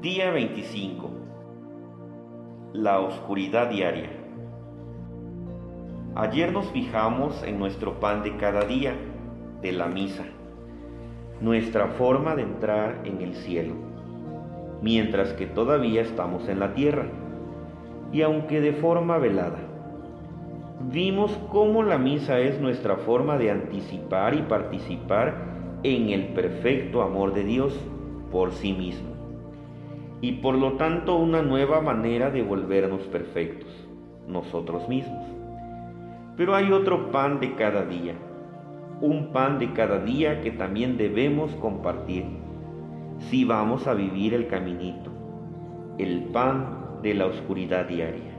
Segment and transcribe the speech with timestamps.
[0.00, 1.10] Día 25.
[2.72, 4.10] La oscuridad diaria.
[6.14, 8.94] Ayer nos fijamos en nuestro pan de cada día,
[9.60, 10.22] de la misa,
[11.40, 13.74] nuestra forma de entrar en el cielo,
[14.82, 17.06] mientras que todavía estamos en la tierra,
[18.12, 19.58] y aunque de forma velada.
[20.92, 25.34] Vimos cómo la misa es nuestra forma de anticipar y participar
[25.82, 27.76] en el perfecto amor de Dios
[28.30, 29.17] por sí mismo
[30.20, 33.70] y por lo tanto una nueva manera de volvernos perfectos,
[34.26, 35.24] nosotros mismos.
[36.36, 38.14] Pero hay otro pan de cada día,
[39.00, 42.24] un pan de cada día que también debemos compartir
[43.30, 45.10] si vamos a vivir el caminito,
[45.98, 48.38] el pan de la oscuridad diaria.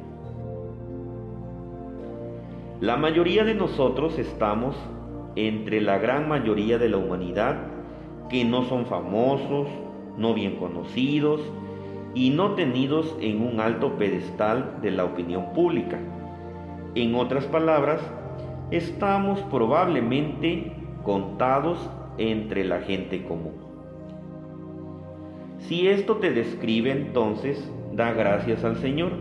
[2.82, 4.76] La mayoría de nosotros estamos
[5.36, 7.58] entre la gran mayoría de la humanidad
[8.30, 9.68] que no son famosos,
[10.18, 11.42] no bien conocidos,
[12.14, 16.00] y no tenidos en un alto pedestal de la opinión pública.
[16.96, 18.02] En otras palabras,
[18.72, 23.54] estamos probablemente contados entre la gente común.
[25.60, 29.12] Si esto te describe entonces, da gracias al Señor.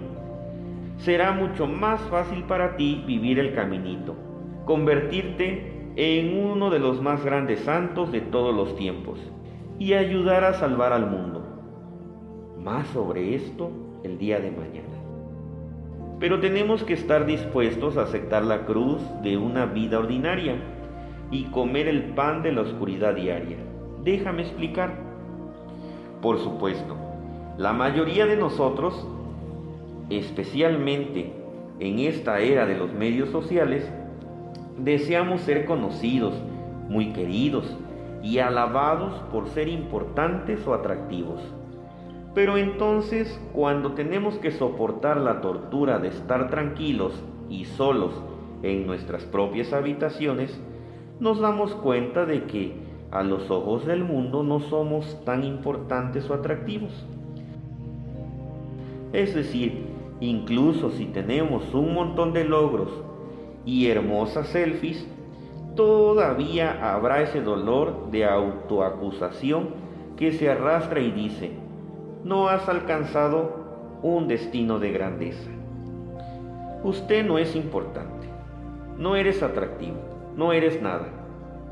[0.99, 4.17] Será mucho más fácil para ti vivir el caminito,
[4.65, 9.19] convertirte en uno de los más grandes santos de todos los tiempos
[9.79, 11.38] y ayudar a salvar al mundo.
[12.69, 13.71] Más sobre esto
[14.05, 14.95] el día de mañana.
[16.21, 20.57] Pero tenemos que estar dispuestos a aceptar la cruz de una vida ordinaria
[21.31, 23.57] y comer el pan de la oscuridad diaria.
[24.05, 24.99] Déjame explicar.
[26.21, 26.95] Por supuesto,
[27.57, 29.09] la mayoría de nosotros,
[30.11, 31.33] especialmente
[31.81, 33.91] en esta era de los medios sociales,
[34.77, 36.35] deseamos ser conocidos,
[36.91, 37.75] muy queridos
[38.23, 41.41] y alabados por ser importantes o atractivos.
[42.39, 47.13] Pero entonces, cuando tenemos que soportar la tortura de estar tranquilos
[47.51, 48.13] y solos
[48.63, 50.57] en nuestras propias habitaciones,
[51.19, 52.75] nos damos cuenta de que
[53.11, 57.05] a los ojos del mundo no somos tan importantes o atractivos.
[59.13, 59.87] Es decir,
[60.21, 62.91] incluso si tenemos un montón de logros
[63.67, 65.05] y hermosas selfies,
[65.75, 69.71] todavía habrá ese dolor de autoacusación
[70.17, 71.67] que se arrastra y dice,
[72.25, 75.51] no has alcanzado un destino de grandeza.
[76.83, 78.29] Usted no es importante,
[78.97, 79.99] no eres atractivo,
[80.37, 81.07] no eres nada.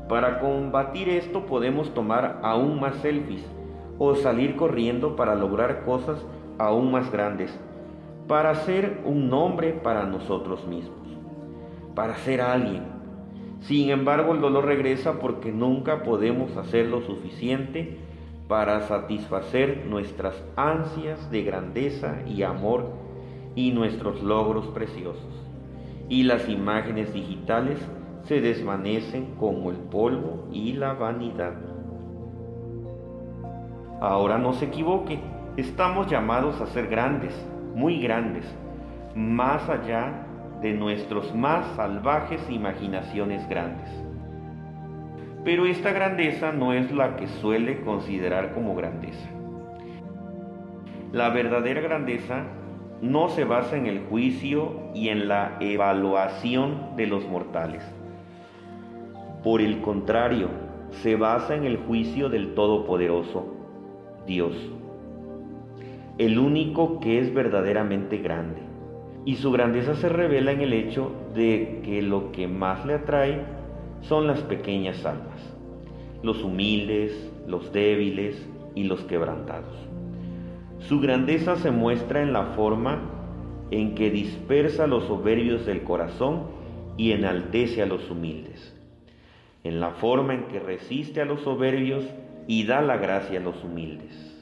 [0.09, 3.45] Para combatir esto podemos tomar aún más selfies
[3.99, 6.23] o salir corriendo para lograr cosas
[6.57, 7.57] aún más grandes,
[8.27, 11.07] para ser un nombre para nosotros mismos,
[11.95, 12.83] para ser alguien.
[13.61, 17.97] Sin embargo, el dolor regresa porque nunca podemos hacer lo suficiente
[18.47, 22.85] para satisfacer nuestras ansias de grandeza y amor
[23.55, 25.43] y nuestros logros preciosos.
[26.09, 27.79] Y las imágenes digitales
[28.23, 31.53] se desvanecen como el polvo y la vanidad.
[33.99, 35.19] Ahora no se equivoque,
[35.57, 37.33] estamos llamados a ser grandes,
[37.73, 38.45] muy grandes,
[39.15, 40.25] más allá
[40.61, 44.06] de nuestros más salvajes imaginaciones grandes.
[45.43, 49.29] Pero esta grandeza no es la que suele considerar como grandeza.
[51.13, 52.43] La verdadera grandeza
[53.01, 57.83] no se basa en el juicio y en la evaluación de los mortales.
[59.43, 60.49] Por el contrario,
[60.91, 63.53] se basa en el juicio del Todopoderoso,
[64.25, 64.55] Dios,
[66.17, 68.61] el único que es verdaderamente grande.
[69.25, 73.45] Y su grandeza se revela en el hecho de que lo que más le atrae
[74.01, 75.39] son las pequeñas almas,
[76.23, 79.75] los humildes, los débiles y los quebrantados.
[80.79, 83.01] Su grandeza se muestra en la forma
[83.71, 86.43] en que dispersa los soberbios del corazón
[86.95, 88.73] y enaltece a los humildes,
[89.63, 92.05] en la forma en que resiste a los soberbios
[92.47, 94.35] y da la gracia a los humildes.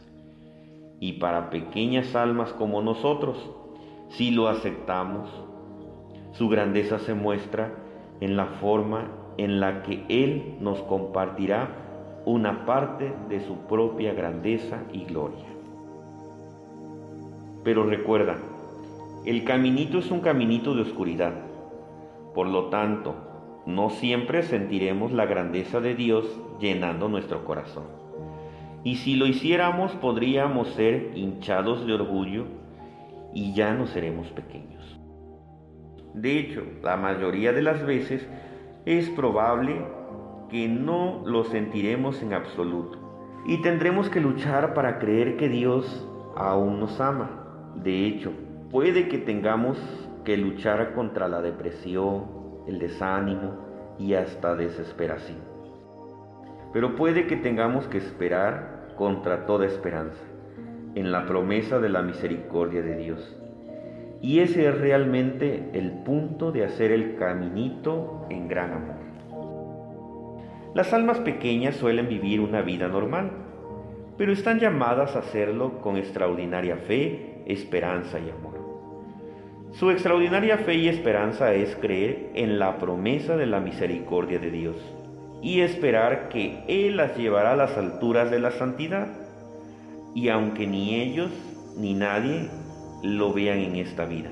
[0.99, 3.37] Y para pequeñas almas como nosotros,
[4.09, 5.29] si lo aceptamos,
[6.33, 7.73] su grandeza se muestra
[8.21, 11.69] en la forma en la que Él nos compartirá
[12.25, 15.45] una parte de su propia grandeza y gloria.
[17.63, 18.37] Pero recuerda,
[19.25, 21.33] el caminito es un caminito de oscuridad.
[22.33, 23.15] Por lo tanto,
[23.65, 26.25] no siempre sentiremos la grandeza de Dios
[26.59, 27.85] llenando nuestro corazón.
[28.83, 32.45] Y si lo hiciéramos podríamos ser hinchados de orgullo
[33.33, 34.99] y ya no seremos pequeños.
[36.13, 38.27] De hecho, la mayoría de las veces
[38.85, 39.81] es probable
[40.49, 42.99] que no lo sentiremos en absoluto
[43.45, 47.73] y tendremos que luchar para creer que Dios aún nos ama.
[47.75, 48.31] De hecho,
[48.71, 49.77] puede que tengamos
[50.23, 52.25] que luchar contra la depresión,
[52.67, 55.39] el desánimo y hasta desesperación.
[56.73, 60.21] Pero puede que tengamos que esperar contra toda esperanza,
[60.95, 63.37] en la promesa de la misericordia de Dios.
[64.25, 68.95] Y ese es realmente el punto de hacer el caminito en gran amor.
[70.73, 73.29] Las almas pequeñas suelen vivir una vida normal,
[74.17, 78.55] pero están llamadas a hacerlo con extraordinaria fe, esperanza y amor.
[79.73, 84.75] Su extraordinaria fe y esperanza es creer en la promesa de la misericordia de Dios
[85.43, 89.07] y esperar que Él las llevará a las alturas de la santidad.
[90.15, 91.29] Y aunque ni ellos
[91.77, 92.49] ni nadie
[93.05, 94.31] lo vean en esta vida.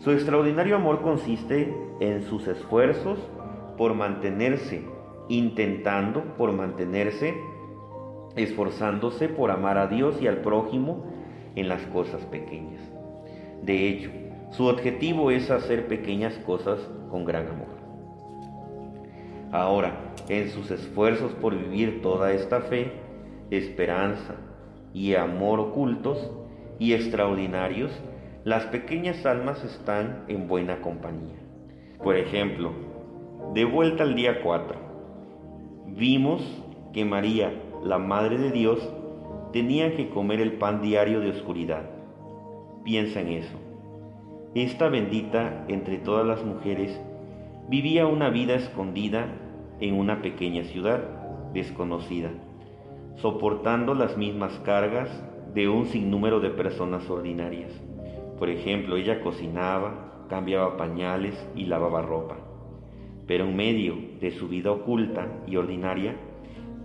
[0.00, 3.18] Su extraordinario amor consiste en sus esfuerzos
[3.76, 4.82] por mantenerse,
[5.28, 7.34] intentando por mantenerse,
[8.34, 11.04] esforzándose por amar a Dios y al prójimo
[11.54, 12.80] en las cosas pequeñas.
[13.62, 14.10] De hecho,
[14.52, 16.80] su objetivo es hacer pequeñas cosas
[17.10, 17.68] con gran amor.
[19.52, 22.92] Ahora, en sus esfuerzos por vivir toda esta fe,
[23.50, 24.36] esperanza
[24.94, 26.30] y amor ocultos
[26.80, 27.92] y extraordinarios,
[28.42, 31.36] las pequeñas almas están en buena compañía.
[32.02, 32.72] Por ejemplo,
[33.54, 34.76] de vuelta al día 4,
[35.88, 36.42] vimos
[36.94, 37.52] que María,
[37.84, 38.78] la Madre de Dios,
[39.52, 41.82] tenía que comer el pan diario de oscuridad.
[42.82, 43.58] Piensa en eso.
[44.54, 46.98] Esta bendita entre todas las mujeres
[47.68, 49.26] vivía una vida escondida
[49.80, 51.02] en una pequeña ciudad
[51.52, 52.30] desconocida,
[53.16, 55.10] soportando las mismas cargas
[55.54, 57.72] de un sinnúmero de personas ordinarias.
[58.38, 62.38] Por ejemplo, ella cocinaba, cambiaba pañales y lavaba ropa,
[63.26, 66.14] pero en medio de su vida oculta y ordinaria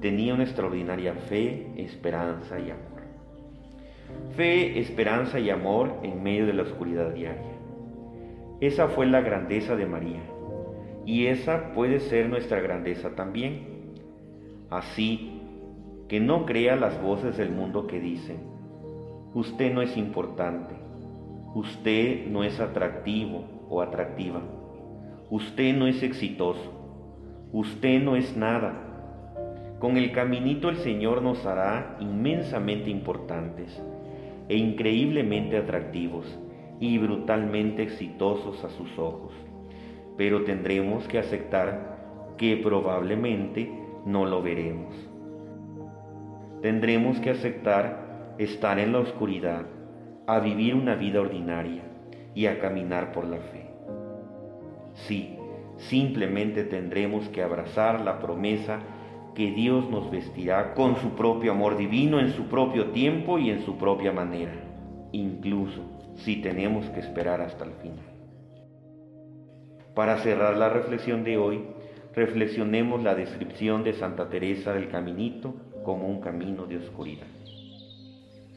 [0.01, 2.95] tenía una extraordinaria fe, esperanza y amor.
[4.35, 7.55] Fe, esperanza y amor en medio de la oscuridad diaria.
[8.59, 10.21] Esa fue la grandeza de María
[11.05, 13.93] y esa puede ser nuestra grandeza también.
[14.69, 15.41] Así
[16.07, 18.54] que no crea las voces del mundo que dicen,
[19.35, 20.73] usted no es importante,
[21.53, 24.41] usted no es atractivo o atractiva,
[25.29, 26.71] usted no es exitoso,
[27.51, 28.81] usted no es nada.
[29.79, 33.83] Con el caminito el Señor nos hará inmensamente importantes
[34.47, 36.25] e increíblemente atractivos
[36.79, 39.33] y brutalmente exitosos a sus ojos,
[40.15, 43.69] pero tendremos que aceptar que probablemente
[44.05, 44.95] no lo veremos.
[46.61, 48.04] Tendremos que aceptar
[48.37, 49.65] estar en la oscuridad,
[50.27, 51.83] a vivir una vida ordinaria
[52.33, 53.69] y a caminar por la fe.
[55.07, 55.37] Sí,
[55.77, 58.79] simplemente tendremos que abrazar la promesa
[59.35, 63.65] que Dios nos vestirá con su propio amor divino en su propio tiempo y en
[63.65, 64.53] su propia manera,
[65.11, 65.81] incluso
[66.15, 68.05] si tenemos que esperar hasta el final.
[69.93, 71.63] Para cerrar la reflexión de hoy,
[72.13, 75.53] reflexionemos la descripción de Santa Teresa del Caminito
[75.83, 77.27] como un camino de oscuridad.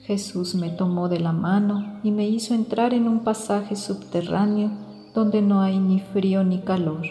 [0.04, 4.70] Jesús me tomó de la mano y me hizo entrar en un pasaje subterráneo
[5.14, 7.02] donde no hay ni frío ni calor,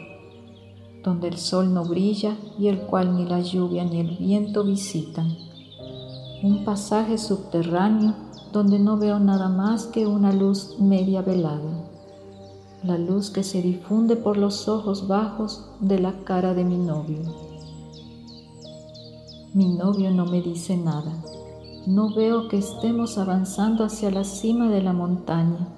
[1.04, 5.36] donde el sol no brilla y el cual ni la lluvia ni el viento visitan.
[6.44, 8.16] Un pasaje subterráneo
[8.52, 11.90] donde no veo nada más que una luz media velada,
[12.84, 17.20] la luz que se difunde por los ojos bajos de la cara de mi novio.
[19.54, 21.12] Mi novio no me dice nada,
[21.88, 25.70] no veo que estemos avanzando hacia la cima de la montaña,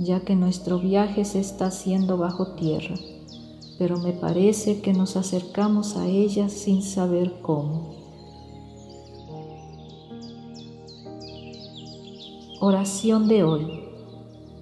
[0.00, 2.96] ya que nuestro viaje se está haciendo bajo tierra,
[3.78, 7.94] pero me parece que nos acercamos a ella sin saber cómo.
[12.60, 13.84] Oración de hoy.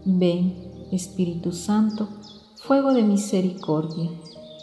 [0.04, 2.06] Ven, Espíritu Santo,
[2.56, 4.10] fuego de misericordia,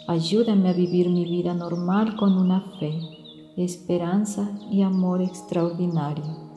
[0.07, 3.18] ayúdame a vivir mi vida normal con una fe,
[3.61, 6.48] esperanza y amor extraordinario.